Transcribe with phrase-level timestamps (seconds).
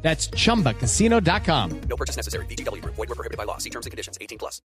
[0.00, 1.80] That's chumbacasino.com.
[1.88, 2.46] No purchase necessary.
[2.46, 2.82] BGW.
[2.84, 3.58] Void were prohibited by law.
[3.58, 4.16] See terms and conditions.
[4.20, 4.62] 18 plus.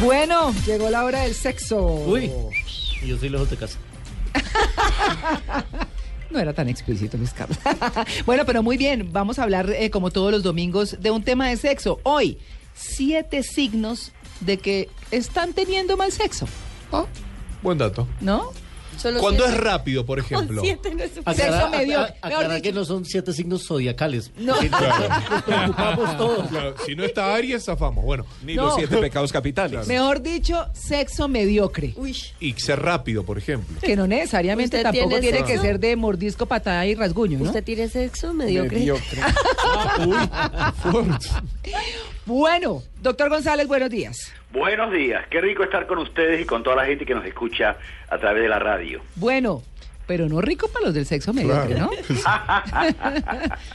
[0.00, 1.82] Bueno, llegó la hora del sexo.
[1.84, 2.30] Uy,
[3.02, 3.78] y yo soy lejos de casa.
[6.30, 7.56] No era tan explícito, Luis Carlos.
[8.26, 9.12] bueno, pero muy bien.
[9.12, 12.00] Vamos a hablar, eh, como todos los domingos, de un tema de sexo.
[12.02, 12.38] Hoy,
[12.74, 14.10] siete signos
[14.40, 16.48] de que están teniendo mal sexo.
[16.90, 17.06] Ah,
[17.62, 18.08] buen dato.
[18.20, 18.50] ¿No?
[19.20, 20.62] Cuando es rápido, por ejemplo.
[20.62, 22.14] Sexo mediocre.
[22.22, 24.30] Mejor Aclarar que no son siete signos zodiacales.
[24.38, 24.58] No.
[24.58, 26.48] Que Nos preocupamos todos.
[26.48, 28.04] Claro, si no está Aries, zafamos.
[28.04, 28.66] Bueno, Ni No.
[28.66, 29.86] los siete pecados capitales.
[29.86, 31.94] Mejor dicho, sexo mediocre.
[32.40, 33.76] y ser rápido, por ejemplo.
[33.80, 37.44] Que no necesariamente ¿Usted tampoco tiene tiene que ser de mordisco, patada y rasguño, ¿no?
[37.44, 38.78] ¿Usted tiene sexo mediocre?
[38.78, 39.20] Mediocre.
[42.26, 44.32] Bueno, doctor González, buenos días.
[44.50, 47.76] Buenos días, qué rico estar con ustedes y con toda la gente que nos escucha
[48.08, 49.02] a través de la radio.
[49.16, 49.62] Bueno,
[50.06, 51.90] pero no rico para los del sexo mediocre, ¿no?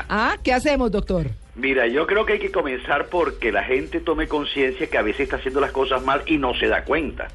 [0.09, 1.27] ah, ¿qué hacemos, doctor?
[1.53, 5.21] Mira, yo creo que hay que comenzar porque la gente tome conciencia que a veces
[5.21, 7.27] está haciendo las cosas mal y no se da cuenta.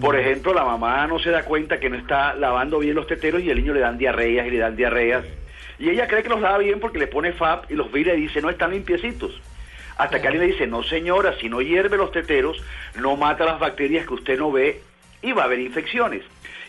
[0.00, 3.42] Por ejemplo, la mamá no se da cuenta que no está lavando bien los teteros
[3.42, 5.24] y el niño le dan diarreas y le dan diarreas.
[5.78, 8.20] Y ella cree que los lava bien porque le pone FAP y los vira y
[8.20, 9.40] dice, no están limpiecitos.
[9.96, 12.62] Hasta que alguien le dice, no señora, si no hierve los teteros,
[12.96, 14.82] no mata las bacterias que usted no ve
[15.22, 16.22] y va a haber infecciones.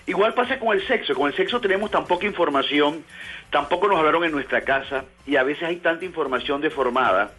[0.06, 1.14] Igual pasa con el sexo.
[1.14, 3.04] Con el sexo tenemos tan poca información,
[3.50, 7.32] tampoco nos hablaron en nuestra casa y a veces hay tanta información deformada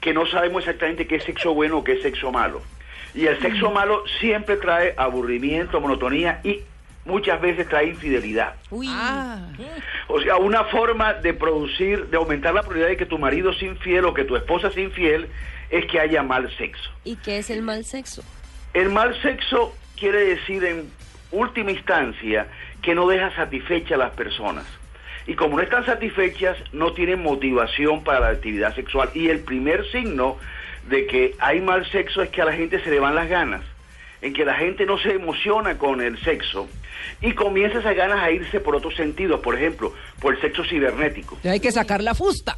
[0.00, 2.62] que no sabemos exactamente qué es sexo bueno o qué es sexo malo.
[3.14, 6.62] Y el sexo malo siempre trae aburrimiento, monotonía y
[7.04, 8.54] muchas veces trae infidelidad.
[8.70, 8.88] Uy.
[8.90, 9.48] Ah,
[10.08, 13.68] O sea, una forma de producir, de aumentar la probabilidad de que tu marido sea
[13.68, 15.28] infiel o que tu esposa sea infiel
[15.70, 16.90] es que haya mal sexo.
[17.04, 18.22] ¿Y qué es el mal sexo?
[18.72, 20.90] El mal sexo quiere decir en
[21.30, 22.46] última instancia
[22.82, 24.66] que no deja satisfecha a las personas.
[25.26, 29.08] Y como no están satisfechas, no tienen motivación para la actividad sexual.
[29.14, 30.36] Y el primer signo
[30.88, 33.62] de que hay mal sexo es que a la gente se le van las ganas,
[34.24, 36.66] en que la gente no se emociona con el sexo
[37.20, 41.38] y comienza esas ganas a irse por otros sentidos, por ejemplo, por el sexo cibernético.
[41.44, 42.56] hay que sacar la fusta.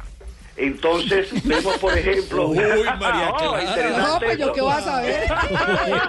[0.55, 2.47] Entonces, vemos, por ejemplo...
[2.47, 2.57] Uy,
[2.99, 3.63] María Oh, Clara.
[3.63, 5.23] interesante No, pues yo qué vas a ver.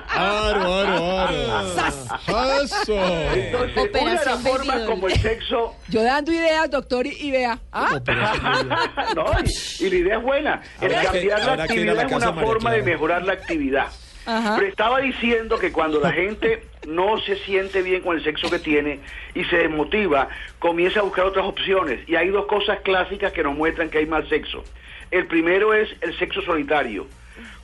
[0.08, 2.62] Aro, aro, aro.
[2.62, 2.94] Eso.
[3.34, 4.86] Entonces, una de Operación las formas vendidor.
[4.86, 7.58] como el sexo Yo dando ideas, doctor, y, vea.
[7.72, 8.00] Ah,
[9.14, 10.62] no, y, y la idea es buena.
[10.80, 13.88] El cambiar la actividad la es una de forma de mejorar la actividad.
[14.28, 14.56] Ajá.
[14.56, 18.59] Pero estaba diciendo que cuando la gente no se siente bien con el sexo que
[18.59, 19.00] tiene
[19.34, 20.28] y se desmotiva,
[20.59, 22.06] comienza a buscar otras opciones.
[22.06, 24.65] Y hay dos cosas clásicas que nos muestran que hay mal sexo.
[25.11, 27.06] El primero es el sexo solitario.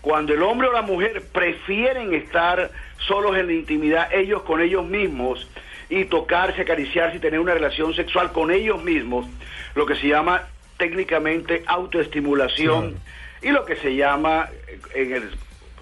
[0.01, 2.71] Cuando el hombre o la mujer prefieren estar
[3.07, 5.47] solos en la intimidad, ellos con ellos mismos,
[5.91, 9.27] y tocarse, acariciarse y tener una relación sexual con ellos mismos,
[9.75, 10.49] lo que se llama
[10.79, 12.97] técnicamente autoestimulación
[13.43, 15.31] y lo que se llama eh, en el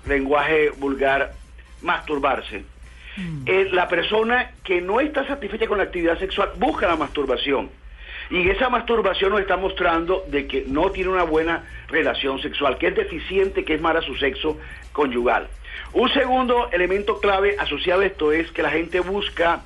[0.06, 1.32] lenguaje vulgar
[1.82, 2.64] masturbarse.
[3.44, 7.70] Eh, la persona que no está satisfecha con la actividad sexual busca la masturbación.
[8.30, 12.86] Y esa masturbación nos está mostrando de que no tiene una buena relación sexual, que
[12.86, 14.58] es deficiente, que es mala su sexo
[14.92, 15.48] conyugal.
[15.92, 19.62] Un segundo elemento clave asociado a esto es que la gente busca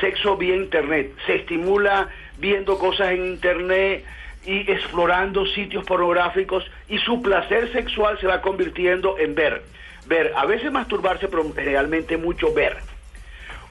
[0.00, 2.08] sexo vía internet, se estimula
[2.38, 4.04] viendo cosas en internet
[4.46, 9.62] y explorando sitios pornográficos y su placer sexual se va convirtiendo en ver.
[10.06, 12.76] Ver, a veces masturbarse, pero generalmente mucho ver.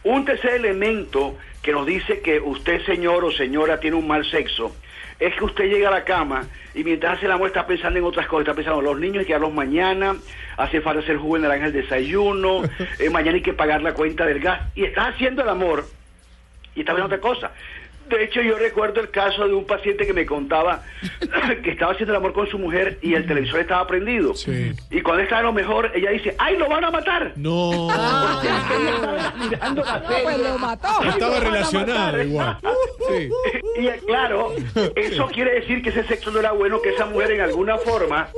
[0.04, 4.76] Un tercer elemento que nos dice que usted, señor o señora, tiene un mal sexo,
[5.20, 8.06] es que usted llega a la cama y mientras hace el amor está pensando en
[8.06, 10.16] otras cosas, está pensando en los niños hay que darlos mañana,
[10.58, 12.64] hace falta hacer jugo de naranja al desayuno,
[13.00, 15.86] eh, mañana hay que pagar la cuenta del gas, y estás haciendo el amor
[16.76, 17.52] y está viendo otra cosa.
[18.10, 20.84] De hecho, yo recuerdo el caso de un paciente que me contaba
[21.64, 24.36] que estaba haciendo el amor con su mujer y el televisor estaba prendido.
[24.36, 24.72] Sí.
[24.92, 27.34] Y cuando estaba lo mejor, ella dice, ¡ay, lo van a matar!
[27.36, 27.90] No.
[27.90, 30.88] Estaba mirando la no, pues lo mató.
[31.08, 32.58] Estaba Lo relacionado igual.
[33.08, 33.30] Sí.
[33.78, 34.52] Y claro,
[34.96, 38.30] eso quiere decir que ese sexo no era bueno, que esa mujer en alguna forma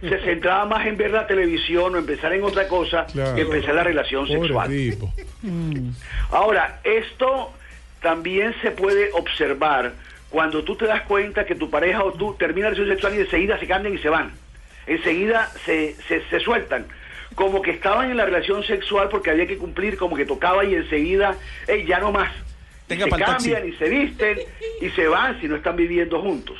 [0.00, 3.34] se centraba más en ver la televisión o en pensar en otra cosa Claro.
[3.34, 4.68] que en la relación Pobre sexual.
[4.68, 5.12] tipo.
[6.30, 7.52] Ahora, esto
[8.02, 9.92] también se puede observar
[10.28, 13.20] cuando tú te das cuenta que tu pareja o tú termina la relación sexual y
[13.20, 14.32] enseguida se cambian y se van.
[14.86, 16.86] enseguida se, se, se sueltan.
[17.34, 20.74] Como que estaban en la relación sexual porque había que cumplir, como que tocaba y
[20.74, 22.32] enseguida, hey, ya no más.
[22.88, 24.38] Y se cambian y se visten
[24.80, 26.58] y se van si no están viviendo juntos.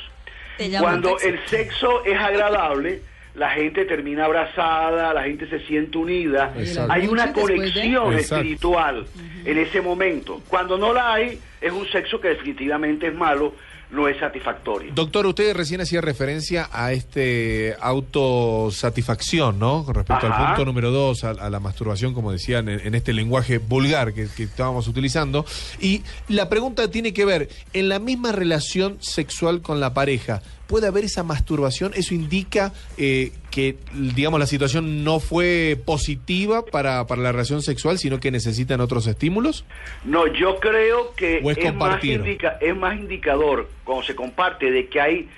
[0.79, 3.01] Cuando el sexo es agradable,
[3.35, 6.93] la gente termina abrazada, la gente se siente unida, Exacto.
[6.93, 9.05] hay una de- conexión espiritual
[9.43, 10.41] en ese momento.
[10.47, 13.53] Cuando no la hay, es un sexo que definitivamente es malo,
[13.91, 14.91] no es satisfactorio.
[14.95, 19.83] Doctor, usted recién hacía referencia a este autosatisfacción, ¿no?
[19.85, 23.13] Con respecto al punto número dos, a, a la masturbación, como decían en, en este
[23.13, 25.45] lenguaje vulgar que, que estábamos utilizando.
[25.79, 30.87] Y la pregunta tiene que ver, en la misma relación sexual con la pareja, ¿puede
[30.87, 31.91] haber esa masturbación?
[31.95, 37.97] ¿Eso indica eh, que, digamos, la situación no fue positiva para, para la relación sexual,
[37.99, 39.65] sino que necesitan otros estímulos?
[40.03, 44.71] No, yo creo que ¿O es es, más indica- es más indicador cuando se comparte
[44.71, 45.29] de que hay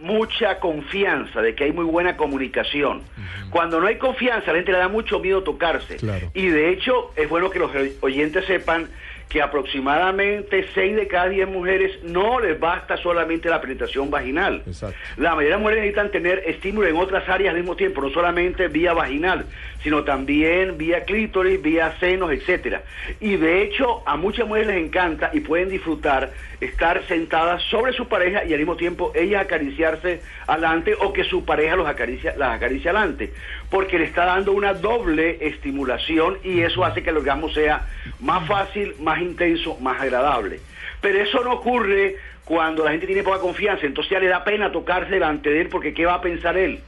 [0.00, 3.02] mucha confianza, de que hay muy buena comunicación.
[3.50, 5.96] Cuando no hay confianza, la gente le da mucho miedo tocarse.
[5.96, 6.30] Claro.
[6.32, 7.70] Y de hecho, es bueno que los
[8.00, 8.88] oyentes sepan
[9.30, 14.64] que aproximadamente 6 de cada 10 mujeres no les basta solamente la penetración vaginal.
[14.66, 14.96] Exacto.
[15.16, 18.66] La mayoría de mujeres necesitan tener estímulo en otras áreas al mismo tiempo, no solamente
[18.66, 19.46] vía vaginal,
[19.84, 22.82] sino también vía clítoris, vía senos, etcétera.
[23.20, 28.06] Y de hecho, a muchas mujeres les encanta y pueden disfrutar estar sentadas sobre su
[28.06, 32.56] pareja y al mismo tiempo ellas acariciarse adelante o que su pareja los acaricia, las
[32.56, 33.32] acaricia adelante,
[33.70, 37.86] porque le está dando una doble estimulación y eso hace que el orgasmo sea
[38.20, 40.60] más fácil, más intenso, más agradable.
[41.00, 44.72] Pero eso no ocurre cuando la gente tiene poca confianza, entonces ya le da pena
[44.72, 46.80] tocarse delante de él porque ¿qué va a pensar él?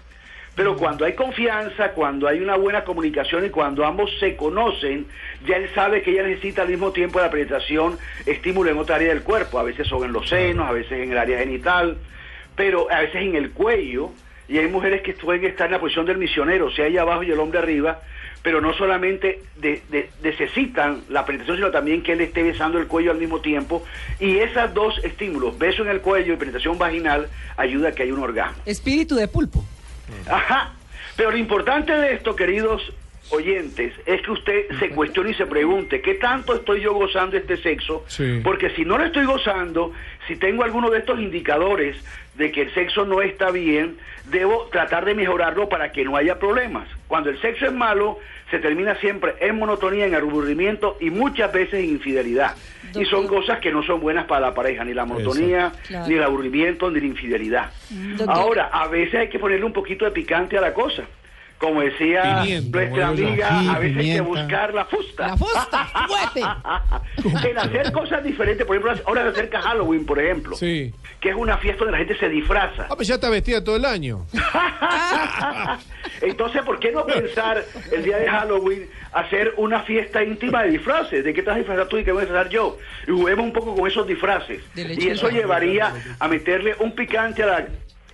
[0.54, 5.06] Pero cuando hay confianza, cuando hay una buena comunicación y cuando ambos se conocen,
[5.46, 7.96] ya él sabe que ella necesita al mismo tiempo de la penetración
[8.26, 9.58] estímulo en otra área del cuerpo.
[9.58, 11.96] A veces son en los senos, a veces en el área genital,
[12.54, 14.10] pero a veces en el cuello.
[14.46, 17.22] Y hay mujeres que pueden estar en la posición del misionero, o sea, ella abajo
[17.22, 18.00] y el hombre arriba,
[18.42, 22.86] pero no solamente de- de- necesitan la penetración, sino también que él esté besando el
[22.88, 23.84] cuello al mismo tiempo.
[24.18, 28.14] Y esos dos estímulos, beso en el cuello y penetración vaginal, ayuda a que haya
[28.14, 28.60] un orgasmo.
[28.66, 29.64] Espíritu de pulpo.
[30.28, 30.72] Ajá.
[31.16, 32.82] Pero lo importante de esto, queridos
[33.30, 37.56] oyentes, es que usted se cuestione y se pregunte, ¿qué tanto estoy yo gozando este
[37.56, 38.04] sexo?
[38.08, 38.40] Sí.
[38.42, 39.92] Porque si no lo estoy gozando,
[40.26, 41.96] si tengo alguno de estos indicadores
[42.34, 43.98] de que el sexo no está bien,
[44.30, 46.88] debo tratar de mejorarlo para que no haya problemas.
[47.08, 48.18] Cuando el sexo es malo,
[48.50, 52.54] se termina siempre en monotonía, en aburrimiento y muchas veces en infidelidad.
[52.94, 56.06] Y son cosas que no son buenas para la pareja, ni la monotonía, Claro.
[56.06, 57.70] ni el aburrimiento, ni la infidelidad.
[57.90, 58.28] Doctor.
[58.36, 61.02] Ahora, a veces hay que ponerle un poquito de picante a la cosa.
[61.62, 65.28] Como decía nuestra amiga, Sí, a veces hay que buscar la fusta.
[65.28, 65.88] La fusta,
[67.48, 70.92] en hacer cosas diferentes, por ejemplo, ahora se acerca Halloween, por ejemplo, Sí.
[71.20, 72.88] que es una fiesta donde la gente se disfraza.
[72.90, 74.26] Ah, pues ya está vestida todo el año.
[76.20, 81.24] Entonces, ¿por qué no pensar el día de Halloween hacer una fiesta íntima de disfraces?
[81.24, 82.76] ¿De qué te vas a disfrazar tú y qué voy a disfrazar yo?
[83.06, 84.62] Y juguemos un poco con esos disfraces.
[84.74, 87.66] De Y eso llevaría a meterle un picante a la,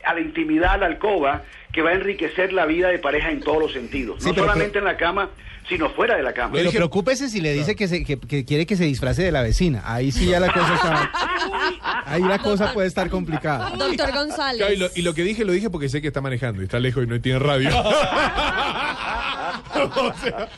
[0.04, 3.40] a la intimidad, a la alcoba, que va a enriquecer la vida de pareja en
[3.40, 4.16] todos los sentidos.
[4.20, 5.30] Sí, no pero- solamente en la cama,
[5.68, 6.52] sino fuera de la cama.
[6.52, 9.30] Pero dije- preocúpese si le dice que, se- que, que quiere que se disfrace de
[9.32, 9.82] la vecina.
[9.84, 11.12] Ahí sí ya la cosa está.
[12.06, 13.70] Ahí la cosa puede estar complicada.
[13.76, 14.58] Doctor González.
[14.58, 16.64] Claro, y, lo, y lo que dije, lo dije porque sé que está manejando y
[16.64, 17.68] está lejos y no tiene radio.
[19.98, 20.48] O sea,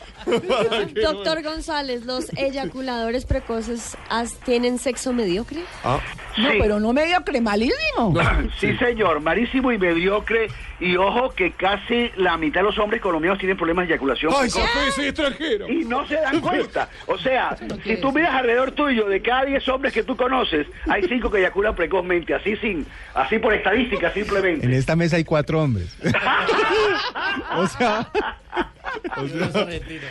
[1.02, 5.60] Doctor González, ¿los eyaculadores precoces as- tienen sexo mediocre?
[5.82, 5.98] Ah,
[6.36, 6.58] No, Sí.
[6.60, 8.14] pero no mediocre, malísimo.
[8.58, 10.48] Sí, señor, malísimo y mediocre.
[10.78, 14.32] Y ojo que casi la mitad de los hombres colombianos tienen problemas de eyaculación.
[14.34, 14.70] ¡Ay, precoz.
[14.70, 15.68] Sofía, soy extranjero!
[15.68, 16.88] y no se dan cuenta.
[17.06, 21.02] O sea, si tú miras alrededor tuyo, de cada 10 hombres que tú conoces, hay
[21.08, 24.76] 5 que eyaculan precozmente, así sin, así por estadística En simplemente.
[24.76, 25.96] esta mesa hay cuatro hombres.
[27.56, 28.10] o sea,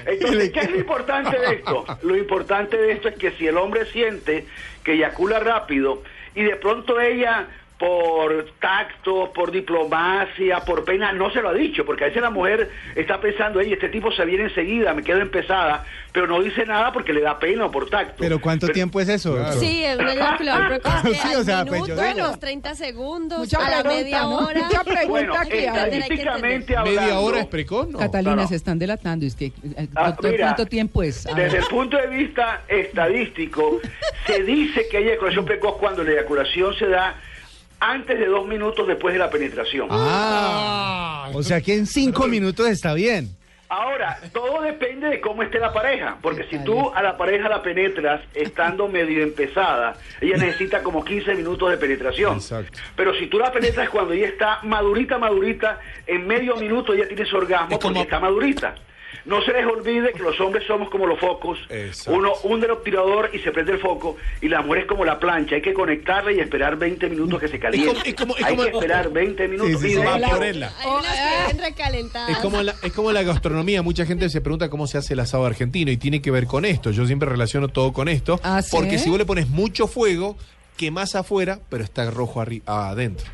[0.05, 1.85] Entonces, ¿qué es lo importante de esto?
[2.03, 4.45] Lo importante de esto es que si el hombre siente
[4.83, 6.03] que eyacula rápido
[6.35, 7.47] y de pronto ella
[7.79, 12.29] por tacto, por diplomacia, por pena, no se lo ha dicho, porque a veces la
[12.29, 16.65] mujer está pensando, "Ey, este tipo se viene enseguida, me quedo empezada, pero no dice
[16.65, 18.15] nada porque le da pena o por tacto.
[18.19, 19.33] pero ¿cuánto tiempo es eso?
[19.33, 19.59] doctor?
[19.61, 21.03] Sí, es un eyaculador precoz.
[21.03, 23.69] de Sí, o sea, pues, minuto, yo a digo- los 30 segundos, Mucha a la
[23.83, 24.37] pregunta, media ¿no?
[24.39, 24.59] hora.
[24.61, 25.89] Mucha pregunta Bueno, que hay.
[25.99, 27.01] estadísticamente hablando...
[27.01, 27.87] ¿Media hora es precoz?
[27.87, 27.97] No.
[27.99, 28.47] Catalina, no.
[28.47, 29.25] se están delatando.
[29.25, 31.25] Es que, eh, Ah, doctor, mira, ¿cuánto tiempo es?
[31.27, 31.55] A Desde ver.
[31.61, 33.79] el punto de vista estadístico,
[34.27, 37.15] se dice que hay eyaculación precoz cuando la eyaculación se da
[37.79, 39.87] antes de dos minutos después de la penetración.
[39.91, 43.35] Ah, o sea que en cinco minutos está bien.
[43.71, 47.61] Ahora, todo depende de cómo esté la pareja, porque si tú a la pareja la
[47.61, 52.37] penetras estando medio empezada, ella necesita como 15 minutos de penetración.
[52.37, 52.79] Exacto.
[52.95, 57.25] Pero si tú la penetras cuando ella está madurita, madurita, en medio minuto ella tiene
[57.25, 58.73] su orgasmo Es como- porque está madurita.
[59.25, 61.57] No se les olvide que los hombres somos como los focos.
[61.69, 62.17] Exacto.
[62.17, 64.17] Uno hunde el obturador y se prende el foco.
[64.41, 65.55] Y la mujer es como la plancha.
[65.55, 67.87] Hay que conectarla y esperar 20 minutos que se caliente.
[67.87, 69.81] Es como- es como- es Hay que esperar 20 minutos.
[69.81, 72.29] sí, Y sí, vienen recalentadas.
[72.29, 75.19] Es como, la, es como la gastronomía, mucha gente se pregunta cómo se hace el
[75.19, 76.91] asado argentino y tiene que ver con esto.
[76.91, 78.69] Yo siempre relaciono todo con esto, ¿Ah, sí?
[78.71, 80.37] porque si vos le pones mucho fuego,
[80.77, 83.27] quemás afuera, pero está rojo adentro.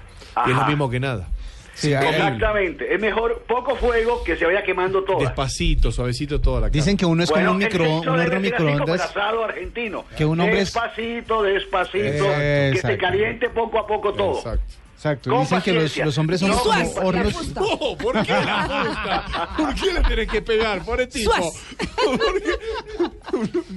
[0.46, 1.28] Y es lo mismo que nada.
[1.76, 2.94] Sí, Exactamente.
[2.94, 5.20] Es mejor poco fuego que se vaya quemando todo.
[5.20, 6.98] Despacito, suavecito toda la Dicen carne.
[7.00, 9.10] que uno es como un, el micro, un horno ser así como el microondas.
[9.10, 10.06] asado argentino.
[10.18, 14.38] Que un hombre es- Despacito, despacito, que se caliente poco a poco todo.
[14.38, 14.74] Exacto.
[14.96, 15.30] Exacto.
[15.30, 15.74] Con Dicen que
[16.04, 17.54] los, hombres son No, como hornos.
[17.54, 19.50] No, ¿por qué la gusta?
[19.58, 20.84] ¿Por qué le tenés que pegar?
[20.84, 21.32] Pobre tipo.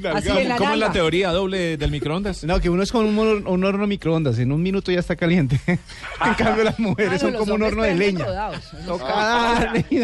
[0.01, 0.23] La
[0.57, 2.45] ¿Cómo es la teoría doble del microondas?
[2.45, 4.39] No, que uno es como un, hor- un horno microondas.
[4.39, 5.59] En un minuto ya está caliente.
[5.67, 8.25] en cambio, las mujeres Claro, son como un horno de leña.
[8.25, 8.73] rodados.
[8.87, 9.01] No, el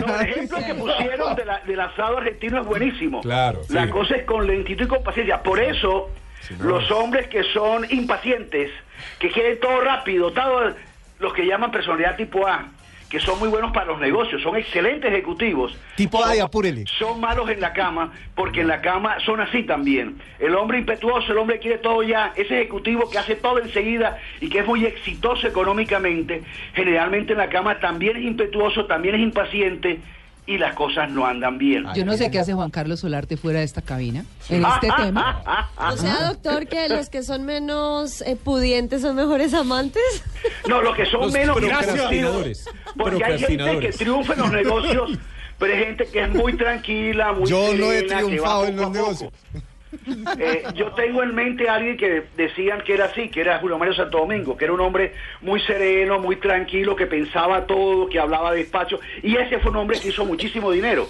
[0.01, 0.31] darle.
[0.31, 3.21] ejemplo que pusieron de la- del asado argentino es buenísimo.
[3.21, 3.91] Claro, La sí.
[3.93, 5.43] cosa es con lentitud y con paciencia.
[5.43, 6.11] Por eso,
[6.61, 8.71] los hombres que son impacientes,
[9.21, 10.75] que quieren todo rápido, todo,
[11.25, 12.69] los que llaman personalidad tipo A,
[13.09, 15.77] que son muy buenos para los negocios, son excelentes ejecutivos.
[15.97, 16.85] Tipo A apúrele.
[16.99, 20.19] Son malos en la cama, porque en la cama son así también.
[20.39, 24.49] El hombre impetuoso, el hombre quiere todo ya, ese ejecutivo que hace todo enseguida y
[24.51, 26.43] que es muy exitoso económicamente,
[26.75, 30.01] generalmente en la cama también es impetuoso, también es impaciente
[30.47, 31.85] y las cosas no andan bien.
[31.95, 35.69] Yo no sé qué hace Juan Carlos Solarte fuera de esta cabina en este tema.
[35.79, 40.03] O sea, doctor, que los que son menos eh, pudientes son mejores amantes.
[40.69, 42.67] No, los que son Los menos procrastinadores.
[42.97, 45.19] Porque hay gente que triunfa en los negocios,
[45.59, 48.67] pero hay gente que es muy tranquila, muy Yo no he serena, que va triunfado
[48.67, 49.33] en los negocios.
[50.39, 53.79] Eh, yo tengo en mente a alguien que decían que era así, que era Julio
[53.79, 58.19] Mario Santo Domingo, que era un hombre muy sereno, muy tranquilo, que pensaba todo, que
[58.19, 61.07] hablaba despacio, y ese fue un hombre que hizo muchísimo dinero.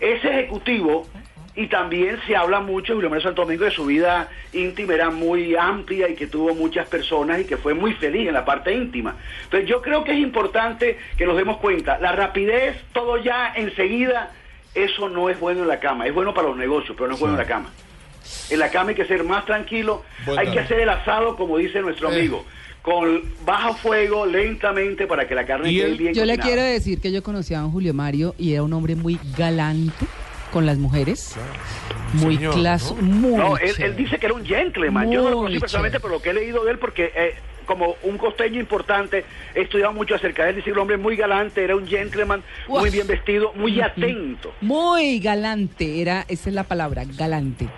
[0.00, 1.06] Ese ejecutivo,
[1.54, 5.10] y también se habla mucho de Julio Mario Santo Domingo, de su vida íntima era
[5.10, 8.74] muy amplia y que tuvo muchas personas y que fue muy feliz en la parte
[8.74, 9.16] íntima.
[9.44, 14.32] Entonces yo creo que es importante que nos demos cuenta, la rapidez, todo ya enseguida,
[14.74, 17.20] eso no es bueno en la cama, es bueno para los negocios, pero no es
[17.20, 17.70] bueno en la cama.
[18.50, 21.58] En la cama hay que ser más tranquilo, Buen hay que hacer el asado, como
[21.58, 22.18] dice nuestro Eh.
[22.18, 22.44] amigo,
[22.82, 27.10] con bajo fuego, lentamente, para que la carne quede bien Yo le quiero decir que
[27.10, 30.06] yo conocí a don Julio Mario y era un hombre muy galante
[30.52, 31.34] con las mujeres.
[32.12, 33.02] Muy claso, ¿no?
[33.02, 35.10] muy No, él, dice que era un gentleman.
[35.10, 37.34] Yo no lo conocí personalmente, pero lo que he leído de él, porque eh,
[37.66, 40.56] como un costeño importante, he estudiado mucho acerca de él.
[40.56, 44.54] Dice que el hombre muy galante, era un gentleman, muy bien vestido, muy atento.
[44.60, 47.68] Muy galante, era, esa es la palabra, galante.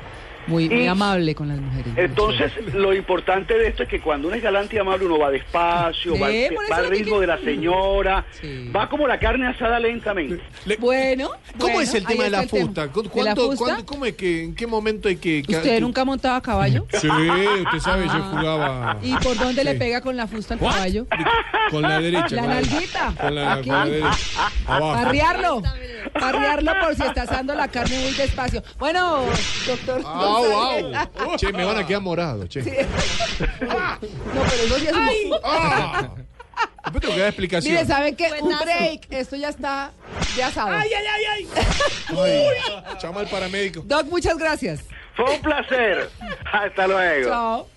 [0.48, 1.92] Muy, amable con las mujeres.
[1.96, 5.30] Entonces, lo importante de esto es que cuando uno es galante y amable, uno va
[5.30, 6.32] despacio, Sí, va, al-
[6.72, 8.70] va que ritmo de la señora, Sí.
[8.74, 10.40] va como la carne asada lentamente.
[10.64, 12.88] Le- Bueno, ¿Cómo bueno, es el tema de la fusta?
[12.88, 15.42] ¿Cu- ¿De la ¿Cuánto, ¿Cómo es que, en qué momento hay que...?
[15.42, 16.86] que- ¿Usted nunca ha montado a caballo?
[16.98, 18.96] Sí, usted sabe, yo jugaba...
[19.02, 21.06] ¿Y por dónde le pega con la fusta al caballo?
[21.70, 22.28] Con la derecha.
[22.36, 23.12] La con nalguita.
[23.20, 23.68] Con la, Aquí.
[23.68, 24.10] con la derecha.
[24.66, 24.92] Abajo.
[24.94, 25.62] Parrearlo.
[26.18, 28.62] Parrearlo por si está asando la carne muy despacio.
[28.78, 29.24] Bueno,
[29.66, 30.00] doctor.
[30.38, 30.94] Au,
[31.30, 31.36] au.
[31.36, 32.60] Che, me van a quedar morados, che.
[32.62, 32.68] No,
[33.98, 35.40] pero eso sí es un...
[35.44, 36.10] Ah.
[36.84, 37.74] Después tengo que dar explicación.
[37.74, 38.30] Mire, ¿saben qué?
[38.40, 39.06] Un break.
[39.10, 39.92] Esto ya está
[40.36, 40.70] de asado.
[40.70, 40.90] Ay,
[43.02, 43.82] llama al paramédico.
[43.84, 44.80] Doc, muchas gracias.
[45.14, 46.10] Fue un placer.
[46.50, 47.28] Hasta luego.
[47.28, 47.68] Chao.